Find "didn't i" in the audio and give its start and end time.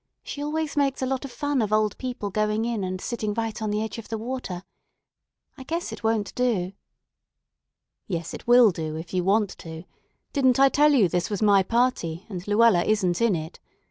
10.33-10.69